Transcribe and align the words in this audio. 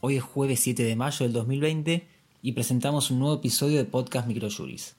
jueves 0.00 0.60
7 0.60 0.84
de 0.84 0.96
mayo 0.96 1.24
del 1.24 1.32
2020 1.32 2.06
y 2.40 2.52
presentamos 2.52 3.10
un 3.10 3.18
nuevo 3.18 3.34
episodio 3.34 3.78
de 3.78 3.84
Podcast 3.84 4.28
Microjuris. 4.28 4.94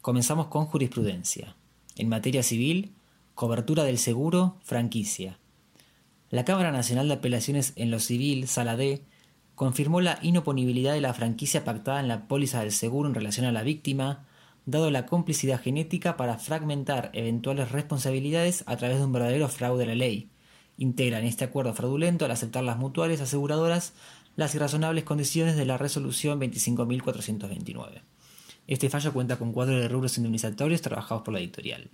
Comenzamos 0.00 0.48
con 0.48 0.66
jurisprudencia. 0.66 1.54
En 1.96 2.08
materia 2.08 2.42
civil, 2.42 2.92
cobertura 3.34 3.84
del 3.84 3.98
seguro, 3.98 4.56
franquicia. 4.64 5.38
La 6.30 6.44
Cámara 6.44 6.72
Nacional 6.72 7.08
de 7.08 7.14
Apelaciones 7.14 7.72
en 7.76 7.90
lo 7.90 8.00
Civil, 8.00 8.48
Sala 8.48 8.76
D, 8.76 9.02
confirmó 9.54 10.00
la 10.00 10.18
inoponibilidad 10.20 10.94
de 10.94 11.00
la 11.00 11.14
franquicia 11.14 11.64
pactada 11.64 12.00
en 12.00 12.08
la 12.08 12.26
póliza 12.26 12.60
del 12.60 12.72
seguro 12.72 13.08
en 13.08 13.14
relación 13.14 13.46
a 13.46 13.52
la 13.52 13.62
víctima, 13.62 14.26
dado 14.66 14.90
la 14.90 15.06
complicidad 15.06 15.60
genética 15.60 16.16
para 16.16 16.38
fragmentar 16.38 17.10
eventuales 17.12 17.70
responsabilidades 17.70 18.64
a 18.66 18.76
través 18.76 18.98
de 18.98 19.04
un 19.04 19.12
verdadero 19.12 19.48
fraude 19.48 19.84
a 19.84 19.86
la 19.86 19.94
ley. 19.94 20.28
Integran 20.80 21.24
este 21.24 21.44
acuerdo 21.44 21.74
fraudulento 21.74 22.24
al 22.24 22.30
aceptar 22.30 22.62
las 22.62 22.78
mutuales 22.78 23.20
aseguradoras 23.20 23.94
las 24.38 24.54
irrazonables 24.54 25.02
condiciones 25.02 25.56
de 25.56 25.66
la 25.66 25.78
resolución 25.78 26.40
25.429. 26.40 28.02
Este 28.68 28.88
fallo 28.88 29.12
cuenta 29.12 29.36
con 29.36 29.52
cuadro 29.52 29.74
de 29.80 29.88
rubros 29.88 30.16
indemnizatorios 30.16 30.80
trabajados 30.80 31.24
por 31.24 31.34
la 31.34 31.40
editorial. 31.40 31.90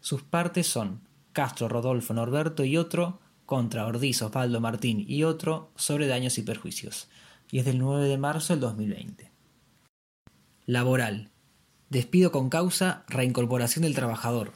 Sus 0.00 0.22
partes 0.22 0.68
son 0.68 1.00
Castro, 1.32 1.68
Rodolfo, 1.68 2.14
Norberto 2.14 2.62
y 2.62 2.76
otro 2.76 3.18
contra 3.46 3.84
Ordiz, 3.84 4.22
Osvaldo, 4.22 4.60
Martín 4.60 5.04
y 5.08 5.24
otro 5.24 5.72
sobre 5.74 6.06
daños 6.06 6.38
y 6.38 6.42
perjuicios. 6.42 7.08
Y 7.50 7.58
es 7.58 7.64
del 7.64 7.80
9 7.80 8.06
de 8.06 8.16
marzo 8.16 8.52
del 8.52 8.60
2020. 8.60 9.32
Laboral. 10.66 11.30
Despido 11.90 12.30
con 12.30 12.48
causa, 12.48 13.04
reincorporación 13.08 13.82
del 13.82 13.96
trabajador. 13.96 14.52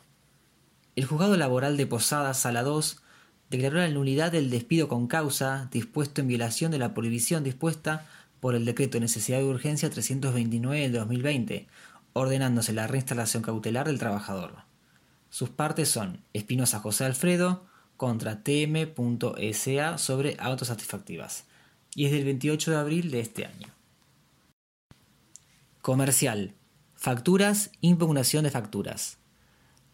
El 0.94 1.06
juzgado 1.06 1.36
laboral 1.36 1.76
de 1.76 1.88
Posadas, 1.88 2.38
Sala 2.38 2.62
2, 2.62 3.02
declaró 3.50 3.78
la 3.78 3.88
nulidad 3.88 4.32
del 4.32 4.50
despido 4.50 4.88
con 4.88 5.06
causa 5.06 5.68
dispuesto 5.70 6.20
en 6.20 6.28
violación 6.28 6.70
de 6.70 6.78
la 6.78 6.94
prohibición 6.94 7.44
dispuesta 7.44 8.06
por 8.40 8.54
el 8.54 8.64
decreto 8.64 8.94
de 8.94 9.00
necesidad 9.00 9.38
de 9.38 9.44
urgencia 9.44 9.90
329 9.90 10.80
del 10.82 10.92
2020, 10.92 11.66
ordenándose 12.12 12.72
la 12.72 12.86
reinstalación 12.86 13.42
cautelar 13.42 13.86
del 13.86 13.98
trabajador. 13.98 14.54
Sus 15.30 15.50
partes 15.50 15.88
son 15.88 16.22
Espinosa 16.32 16.80
José 16.80 17.04
Alfredo, 17.04 17.64
contra 17.96 18.42
tm.sa 18.42 19.98
sobre 19.98 20.36
autosatisfactivas 20.38 21.44
y 21.94 22.06
es 22.06 22.12
del 22.12 22.24
28 22.24 22.70
de 22.72 22.76
abril 22.76 23.10
de 23.10 23.20
este 23.20 23.46
año. 23.46 23.68
Comercial. 25.80 26.52
Facturas, 26.94 27.70
impugnación 27.80 28.44
de 28.44 28.50
facturas. 28.50 29.18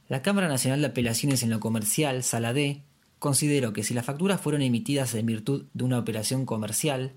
La 0.09 0.22
Cámara 0.22 0.48
Nacional 0.48 0.81
de 0.81 0.89
Apelaciones 0.89 1.42
en 1.42 1.50
lo 1.50 1.61
Comercial, 1.61 2.22
Sala 2.22 2.53
D, 2.53 2.83
consideró 3.23 3.73
que 3.73 3.84
si 3.84 3.95
las 3.95 4.05
facturas 4.05 4.41
fueron 4.41 4.62
emitidas 4.62 5.15
en 5.15 5.27
virtud 5.27 5.67
de 5.75 5.84
una 5.84 6.01
operación 6.01 6.45
comercial, 6.45 7.12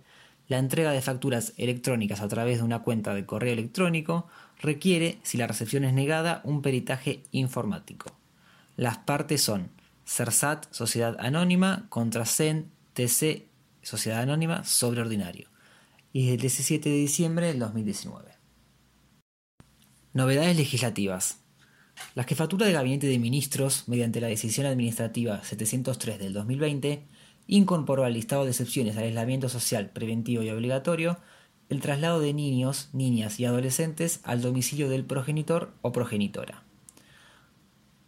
la 0.47 0.59
entrega 0.59 0.91
de 0.91 1.01
facturas 1.01 1.53
electrónicas 1.57 2.21
a 2.21 2.27
través 2.27 2.59
de 2.59 2.63
una 2.63 2.83
cuenta 2.83 3.15
de 3.15 3.25
correo 3.25 3.53
electrónico 3.53 4.27
requiere, 4.61 5.17
si 5.23 5.39
la 5.39 5.47
recepción 5.47 5.83
es 5.83 5.93
negada, 5.93 6.41
un 6.43 6.61
peritaje 6.61 7.23
informático. 7.31 8.15
Las 8.77 8.99
partes 8.99 9.41
son 9.41 9.71
CERSAT, 10.05 10.71
Sociedad 10.71 11.17
Anónima, 11.19 11.87
contra 11.89 12.25
CEN, 12.25 12.69
TC, 12.93 13.47
Sociedad 13.81 14.21
Anónima, 14.21 14.63
sobre 14.63 15.01
ordinario. 15.01 15.49
Y 16.13 16.27
es 16.27 16.33
el 16.35 16.39
17 16.39 16.87
de 16.87 16.97
diciembre 16.97 17.47
del 17.47 17.57
2019. 17.57 18.31
Novedades 20.13 20.55
legislativas. 20.55 21.39
La 22.13 22.23
Jefatura 22.23 22.65
de 22.65 22.73
Gabinete 22.73 23.07
de 23.07 23.19
Ministros, 23.19 23.87
mediante 23.87 24.21
la 24.21 24.27
decisión 24.27 24.65
administrativa 24.65 25.43
703 25.43 26.19
del 26.19 26.33
2020, 26.33 27.03
incorporó 27.47 28.03
al 28.05 28.13
listado 28.13 28.43
de 28.43 28.51
excepciones 28.51 28.97
al 28.97 29.03
aislamiento 29.03 29.49
social 29.49 29.89
preventivo 29.89 30.43
y 30.43 30.49
obligatorio 30.49 31.17
el 31.69 31.81
traslado 31.81 32.19
de 32.19 32.33
niños, 32.33 32.89
niñas 32.93 33.39
y 33.39 33.45
adolescentes 33.45 34.19
al 34.23 34.41
domicilio 34.41 34.89
del 34.89 35.03
progenitor 35.03 35.73
o 35.81 35.91
progenitora. 35.91 36.63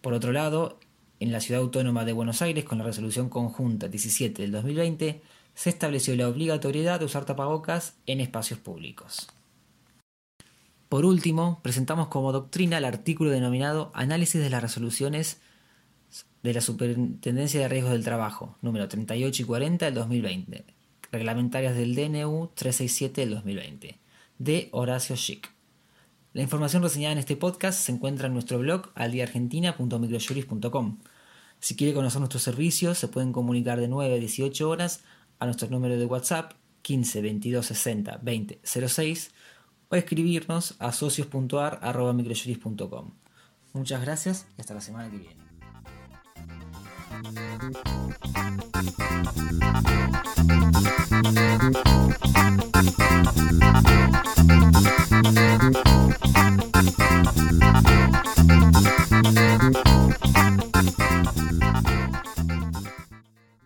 Por 0.01 0.13
otro 0.13 0.31
lado, 0.31 0.79
en 1.19 1.31
la 1.31 1.41
Ciudad 1.41 1.61
Autónoma 1.61 2.05
de 2.05 2.13
Buenos 2.13 2.41
Aires, 2.41 2.63
con 2.63 2.77
la 2.77 2.83
resolución 2.83 3.29
conjunta 3.29 3.87
17 3.87 4.41
del 4.41 4.51
2020, 4.51 5.21
se 5.55 5.69
estableció 5.69 6.15
la 6.15 6.27
obligatoriedad 6.27 6.99
de 6.99 7.05
usar 7.05 7.25
tapabocas 7.25 7.95
en 8.05 8.21
espacios 8.21 8.59
públicos. 8.59 9.27
Por 10.89 11.05
último, 11.05 11.59
presentamos 11.63 12.07
como 12.07 12.31
doctrina 12.31 12.77
el 12.77 12.85
artículo 12.85 13.31
denominado 13.31 13.91
Análisis 13.93 14.41
de 14.41 14.49
las 14.49 14.61
resoluciones 14.61 15.41
de 16.43 16.53
la 16.53 16.61
Superintendencia 16.61 17.59
de 17.59 17.67
Riesgos 17.67 17.91
del 17.91 18.05
Trabajo, 18.05 18.57
número 18.61 18.87
38 18.87 19.41
y 19.41 19.45
40 19.45 19.85
del 19.85 19.95
2020, 19.95 20.65
reglamentarias 21.11 21.75
del 21.75 21.93
DNU 21.93 22.51
367 22.55 23.21
del 23.21 23.31
2020, 23.31 23.99
de 24.39 24.69
Horacio 24.71 25.17
Schick. 25.17 25.51
La 26.31 26.41
información 26.41 26.83
reseñada 26.83 27.11
en 27.11 27.19
este 27.19 27.35
podcast 27.35 27.79
se 27.79 27.91
encuentra 27.91 28.27
en 28.27 28.33
nuestro 28.33 28.59
blog 28.59 28.91
aldiargentina.microjuris.com. 28.95 30.99
Si 31.59 31.75
quiere 31.75 31.93
conocer 31.93 32.19
nuestros 32.19 32.43
servicios, 32.43 32.97
se 32.97 33.09
pueden 33.09 33.33
comunicar 33.33 33.81
de 33.81 33.89
9 33.89 34.13
a 34.13 34.17
18 34.17 34.69
horas 34.69 35.01
a 35.39 35.45
nuestro 35.45 35.69
número 35.69 35.97
de 35.97 36.05
WhatsApp 36.05 36.53
15 36.83 37.21
22 37.21 37.65
60 37.65 38.19
20 38.21 38.59
06 38.63 39.31
o 39.89 39.95
escribirnos 39.95 40.75
a 40.79 40.91
socios.ar.microjuris.com. 40.91 43.11
Muchas 43.73 44.01
gracias 44.01 44.47
y 44.57 44.61
hasta 44.61 44.73
la 44.73 44.81
semana 44.81 45.09
que 45.09 45.17
viene. 45.17 45.37